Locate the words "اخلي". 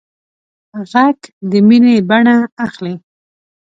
2.65-2.95